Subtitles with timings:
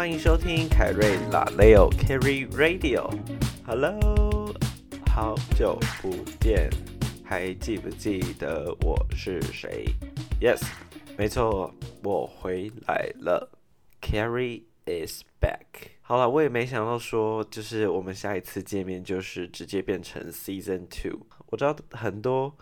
[0.00, 3.06] 欢迎收听凯瑞拉 Leo Carry Radio。
[3.66, 4.50] Hello，
[5.14, 6.10] 好久不
[6.40, 6.70] 见，
[7.22, 9.84] 还记不记得我是谁
[10.40, 10.62] ？Yes，
[11.18, 13.52] 没错，我回来了。
[14.00, 15.90] Carry is back。
[16.00, 21.26] 好了，我也没想到说，就是我们下一次见面就是直接变成 Season Two。
[21.48, 22.56] 我知道很多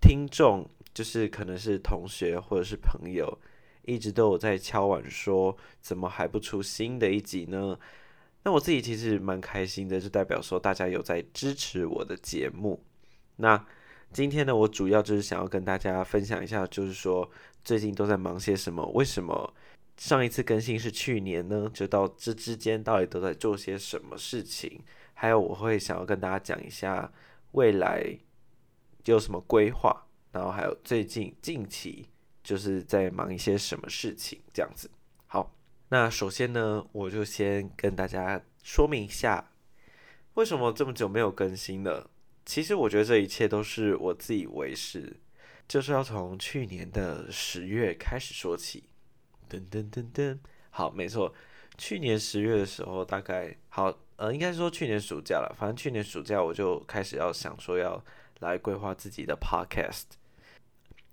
[0.00, 3.38] 听众，就是可能是同学或者是朋友。
[3.84, 7.78] 一直都有在敲碗说，怎么还不出新的一集呢？
[8.44, 12.82] 那我自己其实蛮开心的，就代表说大家有在支持我的节目。
[13.36, 13.64] 那
[14.12, 17.30] 今天呢，我主要就是想要跟大家分享一下，就是说
[17.64, 18.84] 最近都在忙些什么？
[18.94, 19.54] 为什么
[19.96, 21.70] 上一次更新是去年呢？
[21.72, 24.80] 就到这之间到底都在做些什么事情？
[25.14, 27.12] 还有我会想要跟大家讲一下
[27.52, 28.18] 未来
[29.04, 32.08] 有什么规划，然后还有最近近期。
[32.42, 34.90] 就是在忙一些什么事情这样子。
[35.26, 35.54] 好，
[35.88, 39.52] 那首先呢，我就先跟大家说明一下，
[40.34, 42.10] 为什么这么久没有更新了。
[42.44, 45.20] 其实我觉得这一切都是我自以为是，
[45.68, 48.88] 就是要从去年的十月开始说起。
[49.48, 50.38] 噔噔噔噔，
[50.70, 51.32] 好，没错，
[51.78, 55.54] 去年十月的时候，大概好，呃，应该说去年暑假了。
[55.56, 58.02] 反正去年暑假我就开始要想说要
[58.40, 60.04] 来规划自己的 podcast。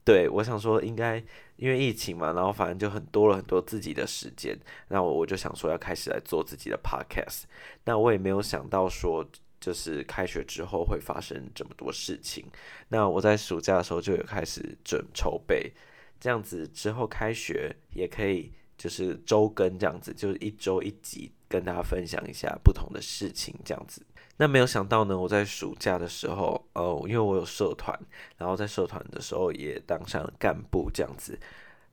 [0.09, 1.23] 对，我想说，应该
[1.57, 4.57] 因为疫情嘛，然后反正就很多了很多自己的时间，
[4.87, 7.43] 那我我就想说要开始来做自己的 podcast。
[7.85, 9.23] 那我也没有想到说，
[9.61, 12.43] 就是开学之后会发生这么多事情。
[12.87, 15.71] 那我在暑假的时候就有开始准筹备，
[16.19, 24.01] 这样子之后开学也可以就是周更这样子，就是一周一集跟大家分享一下不同的事情这样子。
[24.39, 27.99] 那没有想到呢，我在暑假的时候，呃，因为我有社团，
[28.37, 31.37] 然后在社团的时候也当上了干部这样子。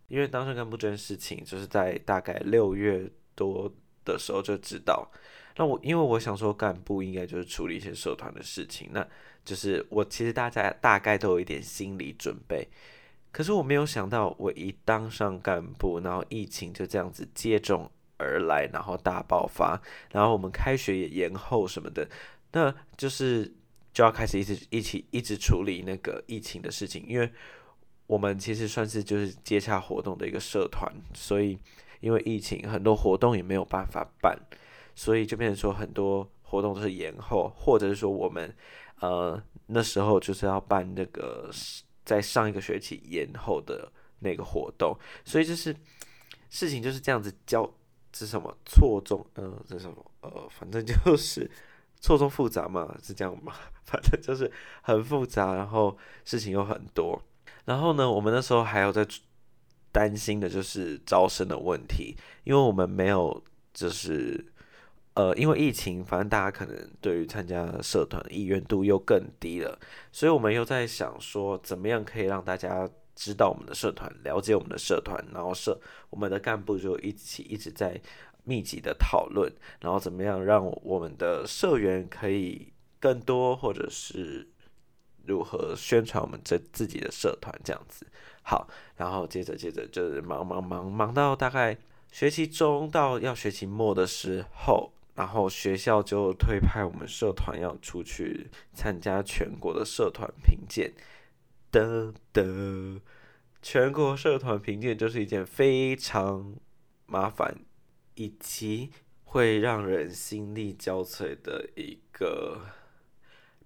[0.07, 3.69] 因为当上干部这件事情，就是在大概六月多
[4.05, 5.11] 的时候就知道。
[5.57, 9.05] 那我因为我想说，干部应该就是处理一些社团的事情，那
[9.45, 12.69] 就是我其实大家大概都有一点心理准备。
[13.33, 22.09] 可是我没有想到，我一当上干部，然后疫情就这样子接踵而来，然后大爆发，然后我们开学也延后什么的。
[22.57, 23.53] 那就是
[23.93, 27.31] 就要开始一直一起一直处理那个疫情的事情，因为
[28.07, 31.59] 我们其实算是就是接洽活动的一个社团，所以
[32.01, 34.35] 因为疫情很多活动也没有办法办，
[34.95, 38.51] 所以就变成说很多活动都是延后，或者是说我们
[39.01, 41.51] 呃那时候就是要办那个
[42.07, 45.77] 在上一个学期延后的那个活动，所以就是
[46.49, 47.71] 事情就是这样子交
[48.15, 51.51] 是什么错综呃这什么呃反正就是。
[52.07, 53.53] 错综复杂嘛，是这样吗？
[53.85, 54.49] 反正就是
[54.83, 57.21] 很复杂，然后事情又很多。
[57.65, 59.05] 然后呢，我们那时候还有在
[59.91, 63.43] 担心的就是招生的问题，因为我们没有
[63.75, 64.47] 就是
[65.15, 69.77] 呃，因为疫情，反正大家可能对于参加社团意愿度又更低了，
[70.13, 75.81] 所以我们又在想说，怎么样可以让大家知道我们的社团，了解我们的社团，然后社
[76.11, 78.01] 我们的干部就一起一直在。
[78.47, 84.49] 密集的讨论，然后怎么样让我们的社员可以更多，或者是
[85.27, 88.07] 如何宣传我们这自己的社团这样子。
[88.43, 91.77] 好，然后接着接着就是忙忙忙忙到大概
[92.13, 100.93] 学期中到要学期末的时候，然后学校就推派我们社团要出去参加全国的社团评鉴。
[101.73, 103.01] 的的，
[103.61, 106.55] 全国社团评鉴就是一件非常
[107.07, 107.66] 麻烦。
[108.17, 108.91] 以及
[109.25, 112.61] 会让人心力交瘁的一个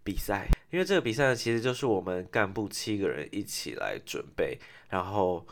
[0.02, 5.46] 比赛，因为这个比赛，其实就是我们干部七个人一起来准备，然后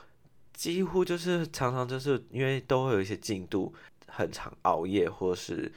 [0.53, 3.73] 几乎就是常常就是因为都会有一些进度，
[4.09, 5.71] 很长熬夜，或是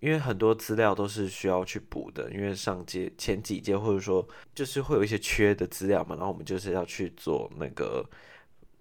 [0.00, 8.04] 因为很多资料都是需要去补的，因为上届前几届或者说就是会有一些缺的资料嘛，然后我们就是要去做那个，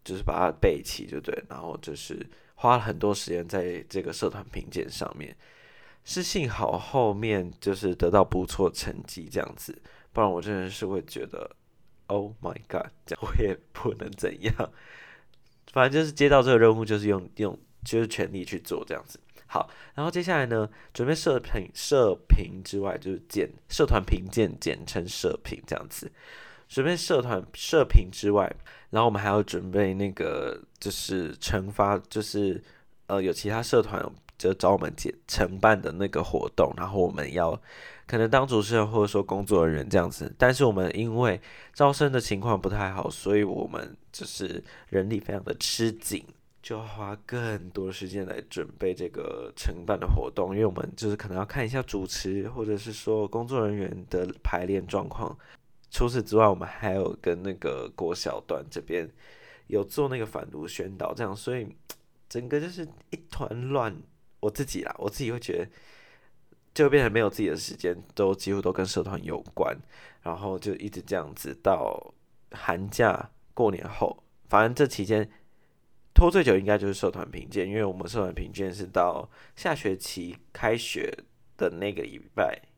[0.04, 2.26] 就是把它备齐，就对，然后就是。
[2.62, 5.34] 花了很多时间在这个社团评鉴上面，
[6.04, 11.50] 是幸好后面就是得到不错成绩这样子，不然我真的是会觉得
[12.08, 14.54] ，Oh my God，这样我也 不能怎样。
[15.72, 19.18] 反正就是接到这个任务，就是用用就是全力去做这样子。
[19.48, 26.12] 好，然后接下来呢，准备社评社评之外，就是简社团评鉴，简称社评这样子。
[26.68, 28.54] 准备社团社评之外，
[28.90, 32.62] 然后我们还要准备那个就是惩罚，就是
[33.08, 34.04] 呃有其他社团
[34.38, 37.60] 就找我们接承办的那个活动，然后我们要
[38.08, 40.34] 可能当主持人或者说工作人员这样子。
[40.38, 41.40] 但是我们因为
[41.74, 46.24] 招生的情况不太好，所以我们就是人力非常的吃紧，
[46.64, 55.38] 就要花更多时间来准备这个承办的活动，因为我们就是可能要看一下主持或者是说工作人员的排练状况。
[55.92, 59.10] 除此之外，我们还有跟那个郭小段这边
[59.68, 61.68] 有做那个反毒宣导，这样，所以
[62.28, 63.96] 整个就是一团乱。
[64.42, 65.70] 我自己啦，我自己会觉得，
[66.74, 69.78] 就变成没有自己的时间，都几乎都跟社团有关，
[70.22, 72.14] 然后就一直这样子到
[72.52, 75.30] 寒假过年后，反正这期间
[76.14, 81.14] 拖最久应该就是社团评鉴，因为我们社团评鉴是到下学期开学
[81.58, 82.69] 的那个礼拜。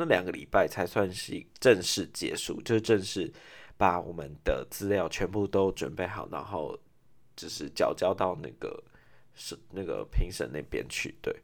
[0.00, 3.32] 那两个礼拜才算是正式结束，就是正式
[3.76, 6.78] 把我们的资料全部都准备好，然后
[7.34, 8.80] 就是交交到那个
[9.34, 11.16] 是那个评审那边去。
[11.20, 11.34] 对，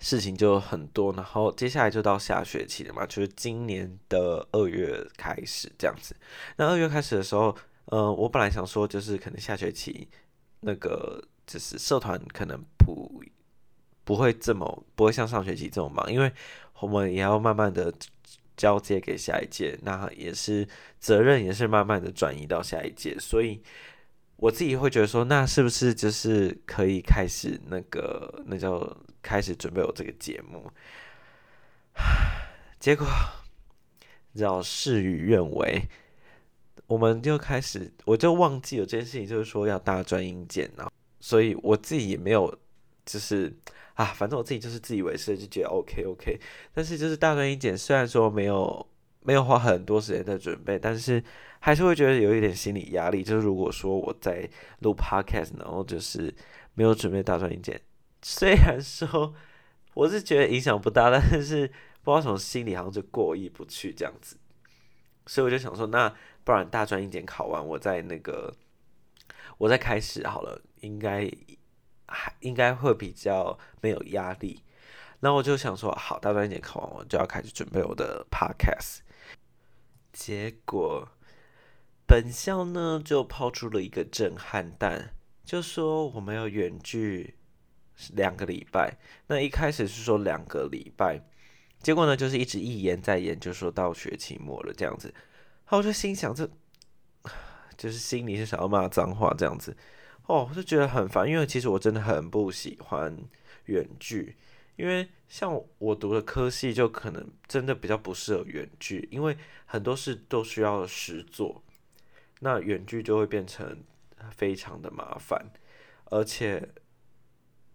[0.00, 6.14] 事情就很多，然后接下来就到下学期了嘛，就是今年的二月开始这样子。
[6.56, 7.56] 那二月开始的时候，
[7.86, 10.08] 呃，我本来想说，就是可能下学期
[10.60, 13.20] 那个就是社团可能不
[14.04, 16.32] 不会这么不会像上学期这么忙，因为。
[16.80, 17.92] 我们也要慢慢的
[18.56, 20.66] 交接给下一届，那也是
[20.98, 23.62] 责任也是慢慢的转移到下一届，所以
[24.36, 30.70] 我自己会觉得说，那是不是就是可以开始那个那叫开始准备我这个节目？
[32.78, 33.06] 结果，
[34.34, 35.82] 知道事与愿违，
[36.86, 40.90] 我们就开始我就忘记有这件事情，就是说要大专音检啊，
[41.20, 42.58] 所以我自己也没有
[43.04, 43.54] 就是。
[43.96, 46.38] 啊，反正我自己就是自以为是，就觉得 OK OK。
[46.74, 48.86] 但是就是大专一检，虽然说没有
[49.22, 51.24] 没有花很多时间在准备，但是
[51.60, 53.24] 还是会觉得有一点心理压力。
[53.24, 54.46] 就是如果说我在
[54.80, 56.32] 录 Podcast，然后就是
[56.74, 57.80] 没有准备大专一检，
[58.20, 59.34] 虽然说
[59.94, 61.66] 我是觉得影响不大，但是
[62.02, 64.36] 不知道什么心里好像就过意不去这样子。
[65.24, 66.14] 所以我就想说，那
[66.44, 68.54] 不然大专一检考完，我再那个
[69.56, 71.30] 我再开始好了，应该。
[72.08, 74.62] 还应该会比较没有压力，
[75.20, 78.98] 那我就想说，好，大专一点考完，我就要开始准备我的 podcast。
[80.12, 81.08] 结果
[82.06, 85.10] 本校呢就抛出了一个震撼弹，
[85.44, 87.34] 就说我们要远距
[88.12, 88.96] 两个礼拜。
[89.26, 91.20] 那一开始是说两个礼拜，
[91.82, 95.12] 结果呢就是一直一延再延，就说到学期末了这样子。
[95.64, 96.48] 好，我就心想，这
[97.76, 99.76] 就是心里是想要骂脏话这样子。
[100.26, 103.16] 哦，我就觉得很烦，因为其实我真的很不喜欢
[103.66, 104.34] 远距，
[104.74, 111.62] 因为像我读的科系就可能真的比较不适合远距，因为很多事都需要实做，
[112.40, 113.84] 那远距就会变成
[114.32, 115.46] 非常的麻烦，
[116.06, 116.70] 而且，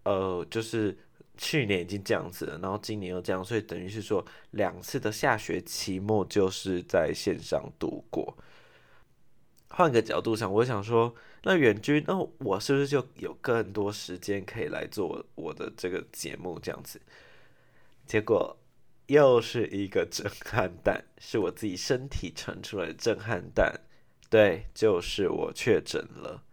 [0.04, 0.98] 呃，就是
[1.38, 8.36] 去年已经这样子了，然后今年又这样，所以等于是说两次的下学期末就是在线上度过。
[9.68, 11.14] 换个角度想，我想说。
[11.44, 17.00] 那远距，那我是不是就有更多时间可以来做我的这个节目这样子？
[18.06, 18.56] 结果
[19.06, 23.80] 又是一个震撼弹，是我自己身体传出来的震撼弹。
[24.30, 26.44] 对，就是我确诊了，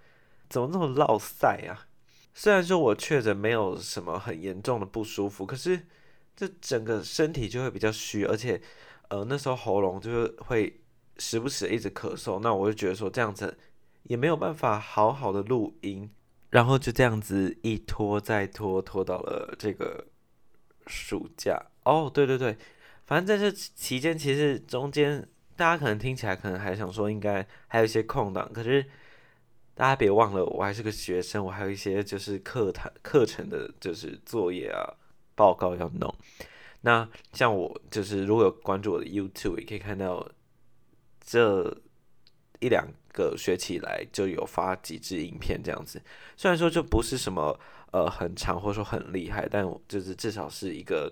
[0.49, 1.87] 怎么那么落塞啊？
[2.33, 5.79] 虽然说我确诊没有什么很严重的不舒服，可是
[6.35, 8.59] 这整个身体就会比较虚，而且
[9.09, 10.81] 呃那时候喉咙就是会
[11.19, 13.55] 时不时一直咳嗽，那我就觉得说这样子。
[14.09, 16.09] 也没有办法好好的录音，
[16.49, 20.07] 然后就这样子一拖再拖，拖到了这个
[20.87, 21.63] 暑假。
[21.83, 22.57] 哦，对对对，
[23.05, 28.83] 反正在这期间，其实中间大家可能听起来可能还想说应该还有一些空档，可是
[29.75, 34.95] 大家别忘了，我还是个学生，我还有一些就是课堂课程的，就是作业啊
[35.35, 36.11] 报告要弄。
[36.81, 40.27] 那像我就是如果有关注我的 YouTube，也可以看到
[41.23, 41.77] 这
[42.59, 42.87] 一两。
[43.13, 46.01] 个学期来就有发几支影片这样子，
[46.37, 47.59] 虽然说就不是什么
[47.91, 51.11] 呃很长或者说很厉害，但就是至少是一个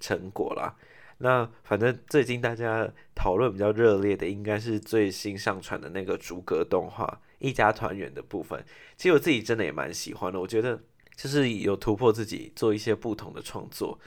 [0.00, 0.74] 成果啦。
[1.18, 7.06] 那反正最近大家讨论比较热烈的，应该是最新上传的那个逐格动画
[7.38, 8.62] 《一家团圆》的部分。
[8.96, 10.78] 其实我自己真的也蛮喜欢的，我觉得
[11.16, 13.98] 就是有突破自己做一些不同的创作。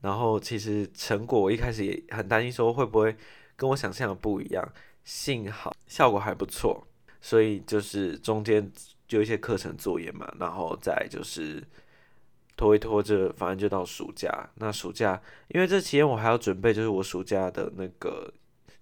[0.00, 3.16] 然后其实成果我一开始也很担心说会不会
[3.56, 4.72] 跟我想象的不一样。
[5.06, 6.84] 幸好效果还不错，
[7.20, 8.68] 所以就是中间
[9.06, 11.62] 就一些课程作业嘛，然后再就是
[12.56, 14.50] 拖一拖，着，反正就到暑假。
[14.56, 18.32] 那暑假因为这期间我还要准备，就是我暑假的那个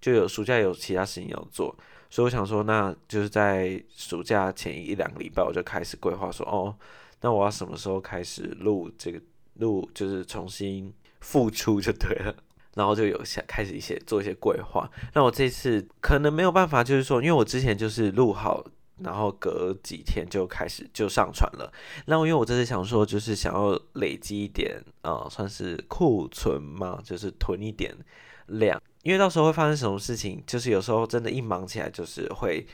[0.00, 1.76] 就有暑假有其他事情要做，
[2.08, 6.74] 所以我想说，那就是在暑假前一两个礼拜，我就开始规划说，哦，
[7.20, 9.20] 那我要什么时候开始录这个
[9.58, 10.90] 录，就是重新
[11.20, 12.34] 复出就对了。
[12.74, 14.90] 然后就有想开始一些做一些规划。
[15.14, 18.64] 那我这次可能没有办法，就是说，因为我之前就是录好
[19.02, 21.72] 然后隔几天就开始就上传了。
[22.06, 27.92] 那我因为我这次想说，就是想要累积一点啊，算是库存嘛，就是囤一点
[28.46, 32.64] 量，因为到时候会发生什么事情，就是有时候真的，一忙起来就是会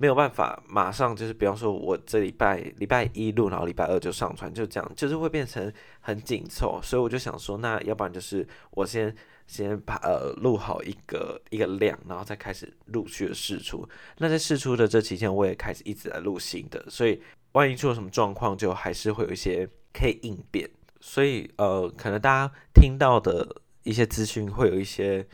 [0.00, 6.80] 没有办法马上就是，比方说我这礼拜礼拜一录，然后礼拜二就上传，就这样，就是会变成很紧凑。
[6.82, 9.14] 所以我就想说，那要不然就是我先。
[9.46, 13.84] 先把呃录好一个一个量，然后再开始陆续的试出。
[14.18, 20.70] 那在试出的这期间，我也开始一直在录新的，所以万一出了什么状况，就还是会有一些可以应变。
[21.00, 23.44] 所以呃，可能大家听到的
[23.82, 25.26] 一些资讯会有一些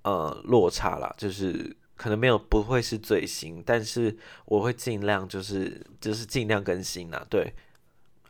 [0.00, 7.26] 呃落差啦，就是可能没有不会是最新，但是我会尽量就是就是尽量更新啦。
[7.28, 7.52] 对，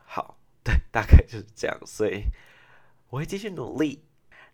[0.03, 2.23] 好，对，大概就是这样，所以
[3.09, 4.03] 我会继续努力。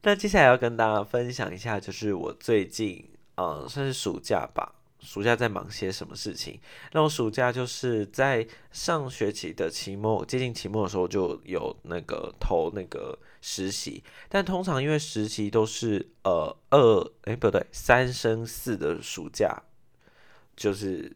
[0.03, 6.59] 那接下来要跟大家分享一下，就是我最近，嗯，算是暑假吧，暑假在忙些什么事情。
[6.91, 19.61] 那我暑假就是在上学期的期末，接近期末的时候就有那个投那个实习，但通常因为实习都是呃二，哎不对，三升四的暑假，
[20.57, 21.15] 就是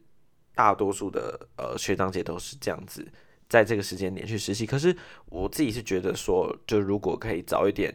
[0.53, 3.05] 大多数的呃学长姐都是这样子，
[3.49, 4.65] 在这个时间点去实习。
[4.65, 7.93] 可是我自己是觉得说，就如果可以早一点。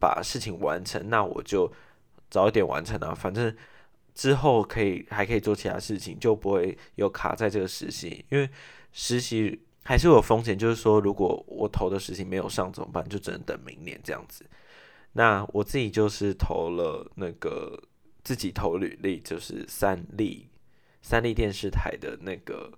[0.00, 1.72] 把事情完成，那我就
[2.28, 3.14] 早一点完成啊。
[3.14, 3.56] 反正
[4.14, 8.24] 之后可以还可以做其他事情，就不会有卡在这个实习。
[8.30, 8.48] 因为
[8.92, 13.06] 实习还是有风险，就是说如果我投的实习没有上怎么办？
[13.08, 14.44] 就只能等明年这样子。
[15.12, 17.82] 那我自己就是投了那个
[18.22, 20.48] 自己投履历，就是三立
[21.02, 22.72] 三立电视台的那个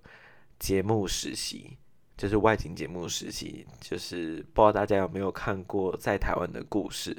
[0.59, 1.77] 节目实习。
[2.17, 7.15] 就是外景节目实习，就是不知道大家有没有看过在台湾的故事。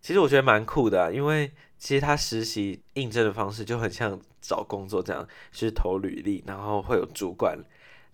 [0.00, 7.58] 其实我觉得蛮酷的，因为其实他实习应征的方式就很像找工作这样，是投履历，然后会有主管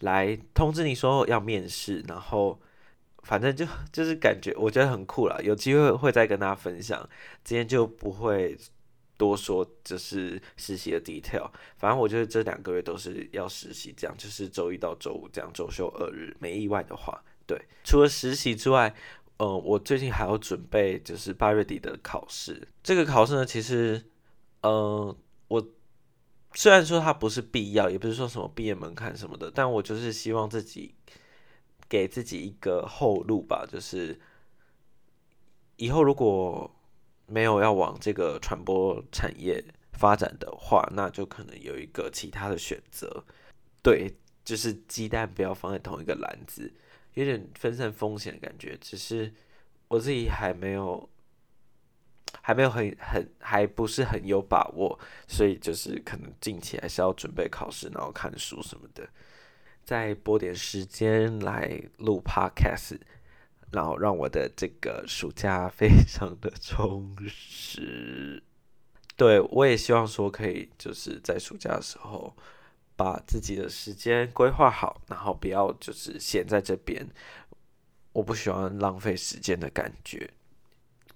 [0.00, 2.60] 来通知你说要面试，然后
[3.22, 5.40] 反正就就是感觉我觉得很酷了。
[5.42, 7.08] 有机会会再跟大家分享，
[7.42, 8.56] 今天就不会。
[9.16, 11.48] 多说就是实习的 detail，
[11.78, 17.56] 反正我觉得这两个月都是要实习，这样就是周一到周五这样周休二日，没意外的话，对。
[17.84, 18.92] 除了实习之外，
[19.38, 22.68] 呃，我最近还要准备就是八月底的考试。
[22.82, 24.02] 这个考试呢，其实，
[24.62, 25.16] 呃，
[25.48, 25.68] 我
[26.54, 30.94] 虽然说它不是必要，也不是说什么毕业门槛什么的，但我就是希望自己
[31.88, 34.20] 给自己一个后路吧，就是
[35.76, 36.70] 以后如果。
[37.26, 39.64] 没有要往这个传播产业
[39.94, 43.24] 发展的话，那就可能有一个其他的选择。
[43.82, 44.14] 对，
[44.44, 46.70] 就是鸡蛋不要放在同一个篮子，
[47.14, 48.76] 有点分散风险的感觉。
[48.80, 49.32] 只是
[49.88, 51.08] 我自己还没有，
[52.42, 59.08] 还没有很很还不是很有把握，所以就是可能近期还是要准备考试，然后看书什么的，
[59.82, 62.98] 再拨点时间来录 podcast。
[63.72, 68.40] 然后让我的这个暑假非常的充实，
[69.16, 72.36] 对我也希望说可以就是在暑假的时候
[72.96, 77.06] 把自己的时间规划好，然后不要就是闲在这边，
[78.12, 80.30] 我不喜欢浪费时间的感觉。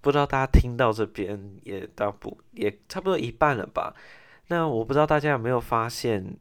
[0.00, 3.94] 不知道大家听到这边也到不也差不多一半了吧？
[4.46, 6.36] 那我不知道大家有没有发现，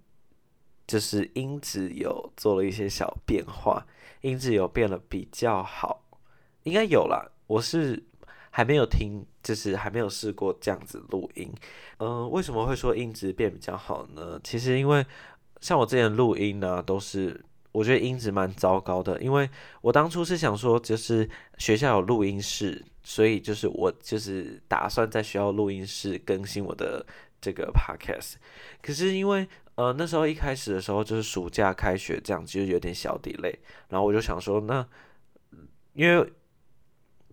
[0.86, 3.86] 就是音质有做了一些小变化，
[4.22, 6.04] 音质有变得比较好。
[6.64, 8.04] 应该有啦，我是
[8.58, 11.54] 还没有听，就是还没有试过这样子录音。
[12.00, 14.42] 嗯，为什么会说音质变比较好呢？
[14.44, 15.06] 其实因为
[15.62, 17.40] 像我之前录音呢，都是
[17.72, 19.22] 我觉得音质蛮糟糕的。
[19.22, 19.48] 因为
[19.82, 27.06] 我当初是想说，就是学校有录音室，所以就是我就是打算在学校录音室更新我的
[27.40, 28.38] 这个 podcast。
[28.82, 33.54] 可是因为呃那时候一开始的时候就是暑假开学这样，其实有点小 delay，
[33.90, 34.84] 然后我就想说，那
[35.94, 36.34] 因为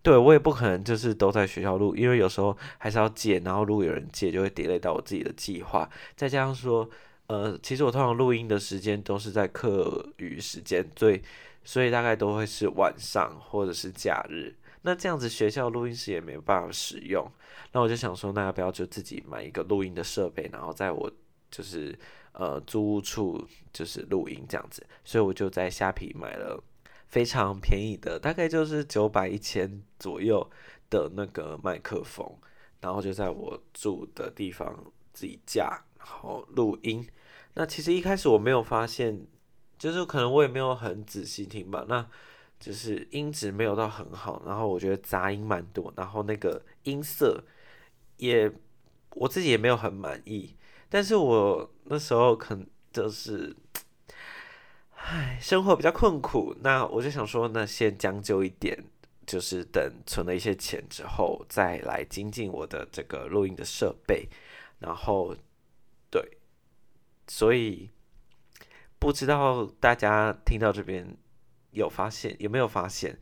[0.04, 5.88] 对我也不可能就是都在学校录，因为有时候还是要借，然后如果有人借，就会 delay 到我自己的计划。
[6.14, 6.86] 再加上说，
[7.28, 11.22] 呃，其实我通常录音的时间都是在课余时间，对，
[11.64, 14.54] 所以大概都会是晚上或者是假日。
[14.82, 17.26] 那这样子学校录音室也没办法使用，
[17.72, 21.10] 那我就想说，那要不要就自己买一个录音的设备，然后在我
[21.50, 21.98] 就是
[22.32, 23.42] 呃租屋处
[23.72, 24.86] 就是录音这样子。
[25.02, 26.62] 所以我就在虾皮买了。
[27.08, 30.50] 非常便宜的，大概就是九百一千左右
[30.90, 32.38] 的那个麦克风，
[32.80, 37.06] 然后就在我住的地方自己架，然后录音。
[37.54, 39.26] 那其实一开始我没有发现，
[39.78, 42.08] 就是可能我也没有很仔细听吧，那
[42.58, 47.44] 就是音质没有到很好，然后我觉得杂音蛮多，然后那个音色
[48.16, 48.50] 也
[49.10, 50.56] 我自己也没有很满意。
[50.88, 52.58] 但是我那时候可
[52.92, 53.54] 就是
[55.06, 58.82] 唉，生活比较困苦，那我就想说，那先将就一点，
[59.26, 64.26] 就是等存了一些钱之后，再来精进我的这个录音的设备。
[64.78, 65.36] 然后，
[66.10, 66.38] 对，
[67.28, 67.90] 所以
[68.98, 71.14] 不知道大家听到这边
[71.72, 73.18] 有发现有没有发现？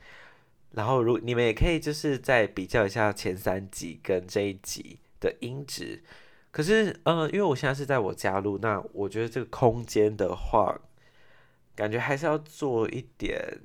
[0.70, 6.04] 然后，如你们也可以就是再比较一下前三集跟这一集的音质。
[6.52, 10.80] 可是，呃，因为我现在是在我家录，那我觉得这个空间的话，
[11.74, 13.60] 感觉还是要做一点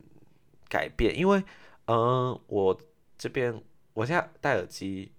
[0.69, 1.17] 改变。
[1.17, 1.43] 因为，
[1.85, 2.79] 嗯，我
[3.17, 3.61] 这边
[3.93, 5.11] 我现在戴耳机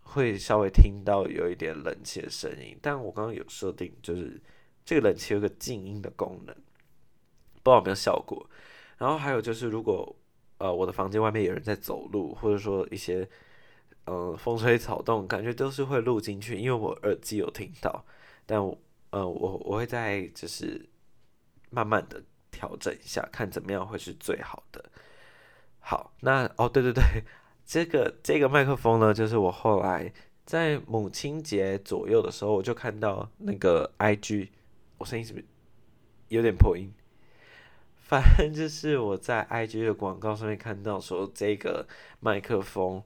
[0.00, 4.40] 会稍微听到有一点冷气的声音，但我刚刚有设定，就是
[4.84, 6.54] 这个冷气有个静音的功能，
[7.62, 8.48] 不知道有没有效果。
[8.98, 10.14] 然后还有就是，如果
[10.58, 13.28] 呃我的房间外面有人在走路，或者说一些。
[14.04, 18.04] 嗯，风吹草动，感觉都是会录进去，因为我耳机有听到，
[18.44, 18.76] 但我，
[19.10, 20.84] 呃，我我会在就是
[21.72, 24.84] 慢慢的调整一下，看怎么样会是最好的。
[25.80, 27.02] 好，那哦，对对对，
[27.66, 30.12] 这个这个麦克风呢，就是我后来
[30.46, 34.50] 在母亲节左右的时候，我就看到那个 IG，
[34.98, 35.44] 我声音是不是
[36.28, 36.92] 有点破音？
[37.96, 41.88] 反正就是我在 IG 的广告上面看到说这个
[42.20, 43.02] 麦克风。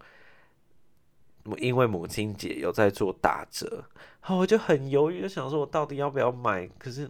[1.58, 3.84] 因为母亲节有在做打折，
[4.18, 6.66] 好，我就很犹豫，就想说我到底要不要买？
[6.76, 7.08] 可是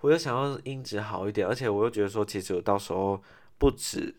[0.00, 3.22] 我又想要音质好一点，而且我又觉得说，其实我到时候
[3.58, 4.14] 不止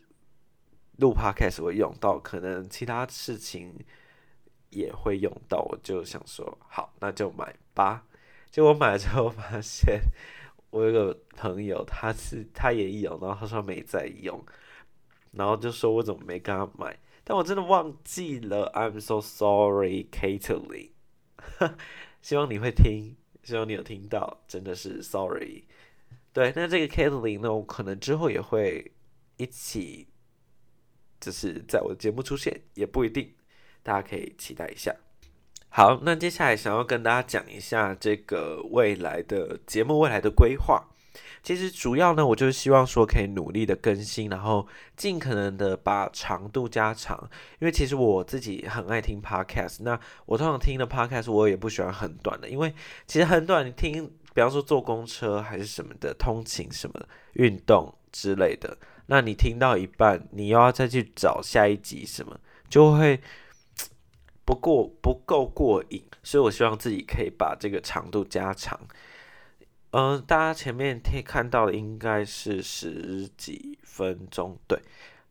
[0.98, 3.74] 录 podcast 会用到，可能其他事情
[4.70, 5.60] 也会用到。
[5.60, 8.06] 我就想说，好，那就买吧。
[8.50, 10.02] 结果买了之后发现，
[10.72, 14.44] 我有个朋友，他是他也有，然后他说没在用，
[15.32, 16.98] 然后就说我怎么没跟他买？
[17.24, 20.92] 但我真的忘记了，I'm so sorry, Katelyn。
[22.22, 25.66] 希望你会听，希望你有听到，真的是 sorry。
[26.38, 28.92] 对，那这个 Katelyn 呢，我可能之后也会
[29.38, 30.08] 一起，
[31.20, 33.34] 就是在我的节目出现，也不一定，
[33.82, 34.96] 大家可以期待一下。
[35.70, 40.88] 好，那接下来想要跟大家讲一下这个未来的节目未来的规划。
[41.42, 47.18] 其实主要呢，我就是希望说可以努力的更新，然后尽可能的把长度加长。
[47.58, 52.72] 因为其实我自己很爱听 podcast，那我通常听的 podcast 我也不喜欢很短的，因为
[53.08, 63.20] 其实很短，你听，比方说坐公车还是什么的，通勤什么运动之类的，那你听到一半，你又要再去找下一集什么，就会
[64.46, 66.04] 不 过不够过瘾。
[66.22, 68.80] 所以我希望自己可以把这个长度加长。
[69.90, 74.80] 嗯，大家前面听看到的应该是十几分钟，对。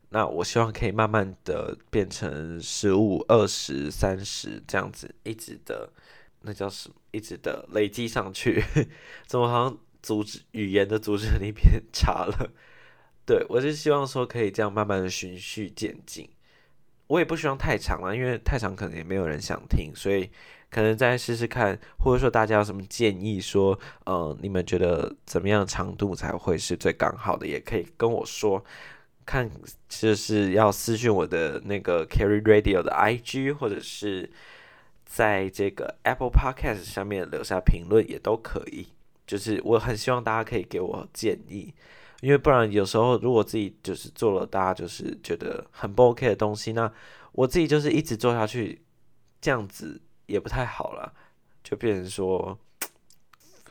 [0.09, 5.89] 那我希望可以慢慢的变成十五、二十、三十这样子，一直的，
[6.47, 6.95] 那叫什么？
[7.11, 8.63] 一直的累积上去。
[9.27, 12.49] 怎么好像组织语言的组织能力变差了？
[13.25, 16.29] 对我就希望说可以这样慢慢的循序渐进。
[17.07, 20.29] 我也不希望太长了，因为太长可能也没有人想听，所以。
[20.69, 28.61] 可能再试试看，或者说大家有什么建议，说，呃，你们觉得怎么样长度才会是最刚好的，也可以跟我说。
[29.25, 29.49] 看，
[29.87, 34.29] 就是要私讯我的那个 Carry Radio 的 IG，或者是
[35.07, 38.89] 在这个 Apple Podcast 上面留下评论也都可以。
[39.25, 41.73] 就是我很希望大家可以给我建议，
[42.21, 46.93] 因为不然有时候如果自己就是做了，大家就是觉得很不 OK 的东西，那
[47.31, 48.83] 我自己就是一直做下去，
[49.41, 50.01] 这样子。
[50.27, 51.13] 也不太好了，
[51.63, 52.59] 就变成说，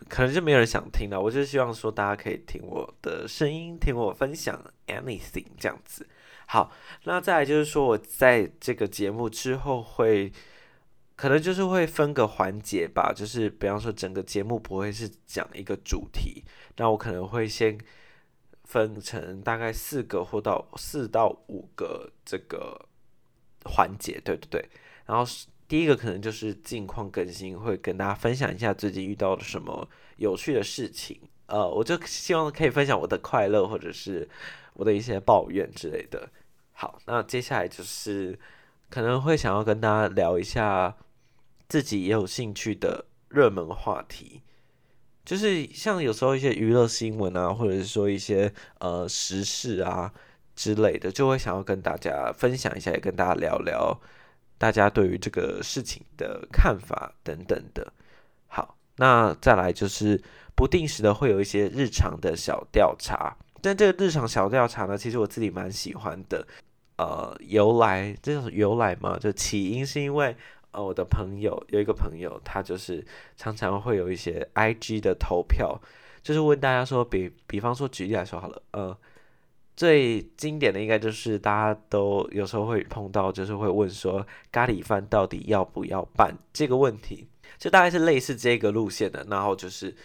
[0.08, 1.20] 可能就没有人想听了。
[1.20, 6.08] 我就希望说，大家可以听我的声音，听我分享 anything 这样子。
[6.46, 6.72] 好，
[7.04, 10.32] 那再来就是说，我在这个节目之后会，
[11.16, 16.44] 可能就是会分个环节吧，就是比方说整个节目不会是讲一个主题，
[16.76, 17.78] 那我可能会先
[18.64, 22.86] 分成大概四个或到四到五个这个
[23.64, 24.68] 环节，对对对，
[25.06, 25.24] 然后
[25.66, 31.18] 第一个可能就是近况更新，会跟大家分享一下最近遇到了什么有趣的事情。
[31.46, 34.28] 呃，我就希望可以分享我的快乐，或者是
[34.74, 36.28] 我的一些抱怨之类的。
[36.72, 38.38] 好，那接下来就是
[38.90, 40.96] 可能会想要跟大家聊一下
[41.68, 44.42] 自己也有兴趣的热门话题，
[45.24, 50.12] 就是像有时候一些娱乐新闻啊，或者是说一些呃时事啊
[50.54, 54.00] 之类的，就会想要跟大家分享一下，也跟大家聊聊。
[54.58, 57.92] 大家对于这个事情的看法等等的，
[58.46, 60.22] 好，那再来就是
[60.54, 66.46] 不定时的会有一些日常的小调查，但这个日常小调查呢，其实我自己蛮喜欢的。
[66.96, 70.34] 呃，由来这种由来嘛，就起因是因为
[70.76, 73.02] 呃，我的朋友有一个朋友，他就是
[73.34, 75.80] 常常会有一些 I G 的投票，
[76.22, 78.94] 就是问大家说，比比方说举例来说好了，呃，
[79.74, 89.96] 最经典的应该就是大家都有时候会碰到，就是会问说咖喱饭到底要不要拌这个问题，就大概是类似这个路线的，然后就是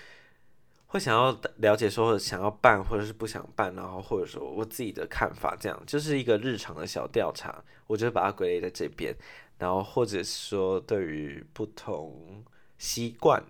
[0.88, 9.14] 会想要了解说想要办或者是不想办，然后或者说我自己的看法，这样就是一个日常的小调查，我就把它归类在这边，
[9.62, 12.44] 然后或者说对于不同
[12.78, 13.44] 习惯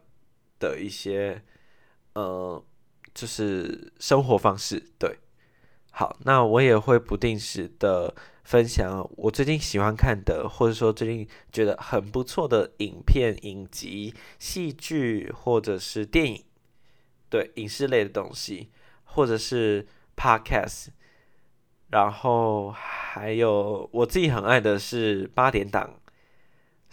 [0.60, 1.42] 的一些。
[2.14, 2.62] 呃，
[3.14, 5.18] 就是生活方式，对，
[5.92, 16.44] 好，那我也会不定时的分享我最近喜欢看的，或者说最近觉得很不错的影片、影集、戏剧或者是电影，
[17.30, 18.70] 对，影视类的东西，
[19.06, 20.88] 或者是 podcast，
[21.92, 25.94] 然后还有我自己很爱的是八点档。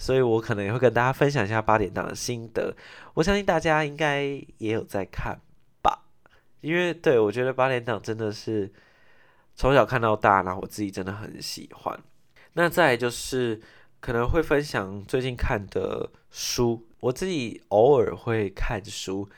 [0.01, 2.73] 所以我可能也会跟大家分享一下八点档的心得。
[3.15, 4.23] 我相信大家应该
[4.59, 5.37] 也有在看
[5.83, 6.05] 吧，
[6.61, 8.73] 因为对我觉得八点档真的是
[9.57, 11.99] 从小看到大，然后我自己真的很喜欢。
[12.53, 13.61] 那再就是
[13.99, 19.29] 可能会分享最近看的书，我自己偶尔会看书，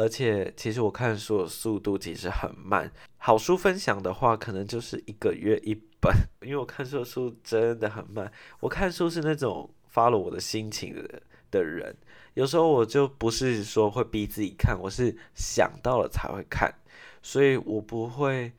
[0.00, 2.90] 而且其实我看书的速度其实很慢。
[3.18, 8.32] 好书分享的话，可能就是一个月一本，因为我看书的速度真的很慢。
[8.60, 9.70] 我看书是那种。
[9.90, 11.92] 发了我的心情的的人，
[12.34, 16.72] 有时候我就不是说会逼自己看，我是想到了才会看，
[17.20, 18.52] 所以我不会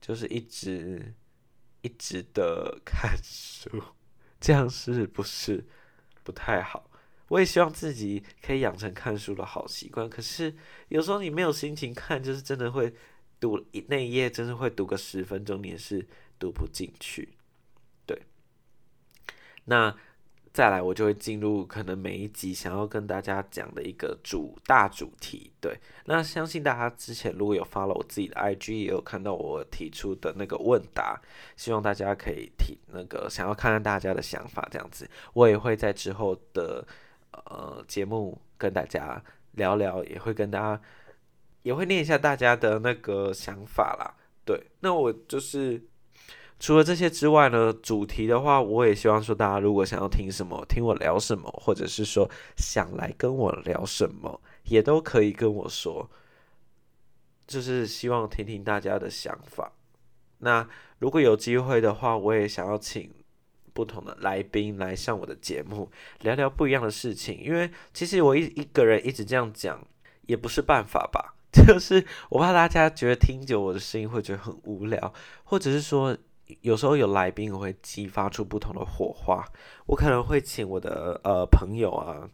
[0.00, 1.14] 就是一直
[1.82, 3.70] 一直的 看书，
[4.40, 5.64] 这样是不是
[6.24, 6.90] 不太好？
[7.32, 10.54] 我也希望自己可以养成看书的好习惯，可是
[10.88, 12.92] 有时候你没有心情看，就是真的会
[13.40, 16.06] 读那一页，真的会读个十分钟，你也是
[16.38, 17.30] 读不进去。
[18.04, 18.22] 对，
[19.64, 19.96] 那。
[20.54, 25.50] 再来，我就会进入可能每一集想要跟大家讲的一个主大主题。
[25.62, 31.18] 对，那相信大家之前如果有发了我自己的 IG，也有看到我提出的那个问答，
[31.56, 36.86] 希望大家可以提那个想要看看大家的想法，这样子，我也会在之后的
[37.32, 40.80] 呃节目跟大家聊聊，也会跟大家
[41.62, 44.14] 也会念一下大家的那个想法啦。
[44.44, 45.82] 对，那我就是。
[46.60, 56.08] 除了这些之外呢，主题的话，我也希望说，大家如果想要听什么，听我聊什么，或者是说想来跟我聊什么，也都可以跟我说。
[57.48, 59.72] 就是希望听听大家的想法。
[60.38, 60.68] 那
[61.00, 63.12] 如果有机会的话，我也想要请
[63.72, 67.38] 不同的来宾来上我的节目，聊聊不一样的事情。
[67.42, 69.86] 因为其实我一一个人一直这样讲，
[70.26, 71.34] 也不是办法吧。
[71.52, 75.12] 就是我怕大家觉得听久我的声音会觉得很无聊，
[75.44, 76.16] 或者是说。
[76.60, 79.42] 有时候有来宾，我会激发出不同的火花。
[79.86, 82.28] 我可能会请我的呃朋友啊，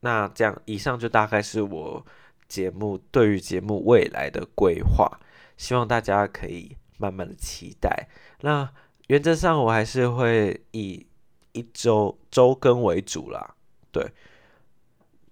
[0.00, 2.04] 那这样以上就大概是我
[2.48, 5.20] 节目对于节目未来的规划，
[5.56, 8.08] 希望大家可以慢慢的期待。
[8.40, 8.68] 那
[9.10, 11.04] 原则上我还是会以
[11.50, 13.56] 一周周更为主啦，
[13.90, 14.08] 对。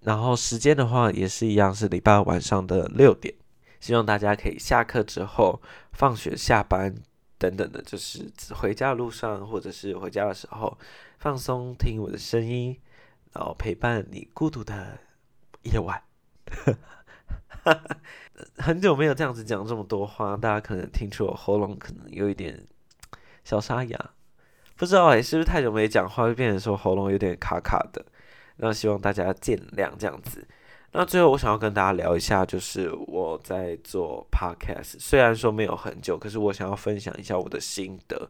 [0.01, 3.33] 然后时间的话也是一样，是礼拜晚上的六点，
[3.79, 5.61] 希望大家可以下课之后、
[5.93, 6.93] 放学下班。
[7.37, 10.77] 等等的，就是回家的路上，或者是回家的时候，
[11.17, 12.77] 放松听我的声音，
[13.31, 14.99] 然后陪伴你孤独的
[15.63, 16.03] 夜晚。
[18.57, 22.61] 很久没有这样子讲这么多话，大家可能听出我喉咙可能有一点
[23.49, 24.11] 小沙哑，
[24.75, 28.05] 不知道哎，是不是太久没讲话，就变成说喉咙有点卡卡的？
[28.57, 30.47] 那希望大家见谅，这样子。
[30.91, 38.29] 那最后我想要跟大家聊一下，就是我在做 podcast，虽然说没有很久，可是我想要分享一下我的心得。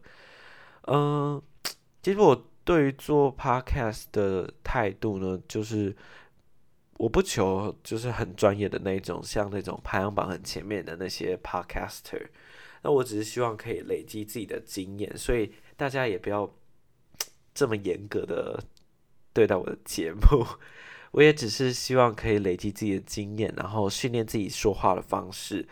[0.86, 1.42] 嗯，
[2.02, 5.94] 其实我对于做 podcast 的态度呢，就是
[6.96, 12.26] 我不求就是很专业的那种，像那种排行榜很前面的那些 podcaster。
[12.82, 16.50] 那我只是希望可以累积自己的经验，所以大家也不要
[17.54, 18.62] 这么严格的
[19.32, 20.46] 对待我的节目。
[21.12, 25.66] 我也只是希望可以累积自己的经验，然后训练自己说话的方式。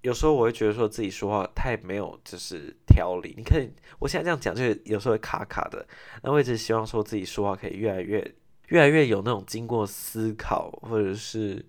[0.00, 3.32] 有时候我会觉得说自己说话太没有就是条理。
[3.36, 3.64] 你看
[4.00, 5.86] 我现在这样讲，就有时候会卡卡的。
[6.24, 8.34] 那我一直希望说自己说话可以越来越、
[8.70, 11.64] 越来越有那种经过思考，或者是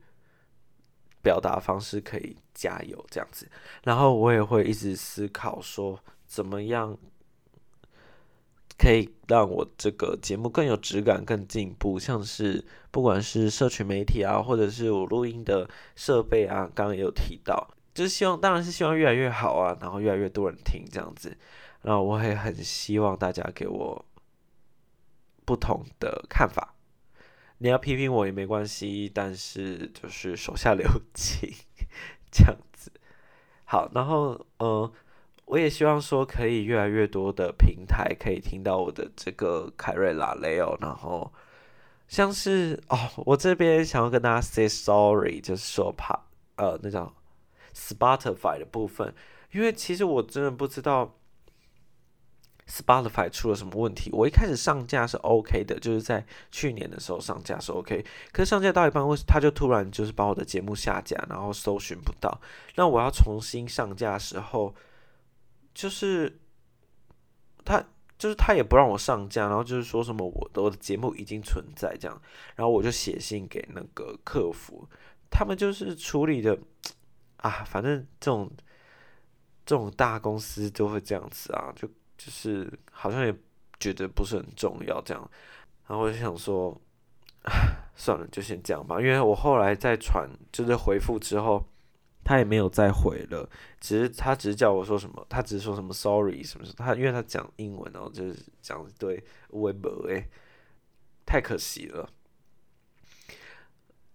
[1.23, 3.49] 表达方式可以加油这样子。
[3.83, 6.95] 然后我也会一直思考说怎么样。
[8.75, 21.37] 可以让我这个节目更有质感、更进步，像是不管是社群媒体啊，或者是我录音的设备啊，刚刚也有提到，就是希望，当然是希望越来越好啊，然后越来越多人听这样子，
[21.83, 24.05] 然后我也很希望大家给我
[25.45, 26.72] 不同的看法，
[27.59, 31.53] 你要批评我也没关系，但是就是手下留情，
[32.31, 32.91] 这样子。
[33.63, 34.91] 好，然后嗯，
[35.45, 41.31] 我也希望说可以越来越多的平台可以听到我的这个凯瑞拉雷欧，然后
[42.07, 47.11] 像是哦，我这边想要跟大家 say sorry，就是说怕呃那种
[47.73, 49.13] Spotify 的部分，
[49.51, 51.15] 因为其实我真的不知道。
[52.67, 54.09] Spotify 出了什么问题？
[54.13, 62.39] 我一开始上架是 OK 的，就是在去年的时候上架是 OK，可是上架到一半，为他就突然就是把我的节目下架，然后搜寻不到。
[62.75, 64.73] 那我要重新上架的时候，
[65.73, 66.39] 就是
[67.65, 67.83] 他
[68.17, 72.21] 就是他也不让我上架，然后就是说什么我的我的节目已经存在这样，
[72.55, 74.87] 然后我就写信给那个客服，
[75.29, 76.57] 他们就是处理的
[77.37, 78.49] 啊，反正这种
[79.65, 81.89] 这种大公司都会这样子啊，就。
[82.23, 83.35] 就是好像也
[83.81, 85.29] 觉得不是很重要这样，
[85.87, 86.79] 然后我就想说，
[87.95, 89.01] 算了，就先这样吧。
[89.01, 91.65] 因为我后来再传，就是回复之后，
[92.23, 93.49] 他也没有再回了，
[93.81, 96.75] 只是他只是叫我说什么，他只是说什么 sorry 什么什么。
[96.77, 100.29] 他因为他讲英文，然后就是讲对微博诶，
[101.25, 102.09] 太可惜了。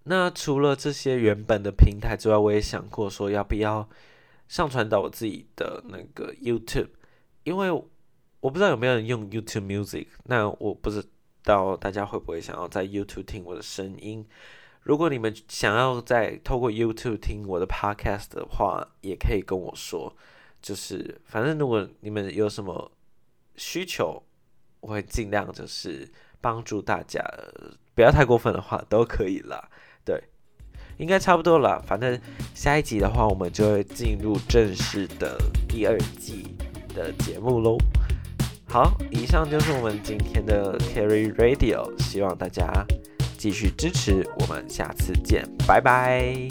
[0.05, 3.87] 那除了这些原本的平台之外，我也想过说要不要
[4.49, 6.89] 上传到我自己的那个 YouTube。
[7.45, 7.71] 因为
[8.41, 11.05] 我不知道有没有人用 YouTube Music，那我不知
[11.43, 14.25] 道大家会不会想要在 YouTube 听我的声音。
[14.83, 20.15] 如果你们想要在透过 YouTube 听我的 Podcast 的话，也可以跟我说。
[20.63, 22.91] 就是反正如果你们有什么
[23.57, 24.23] 需求，
[24.81, 26.09] 我会尽量就是
[26.41, 27.21] 帮助大家，
[27.95, 29.69] 不要太过分的话都可以啦。
[30.05, 30.23] 对，
[30.99, 31.83] 应该差不多了。
[31.83, 32.21] 反正
[32.55, 35.37] 下一集的话，我们就会进入正式的
[35.69, 36.47] 第二季。
[36.95, 37.77] 的节目喽，
[38.71, 42.71] 好，以上就是我们今天的 Carry Radio，希望大家
[43.39, 46.49] 继续支持，我们下次见，拜拜。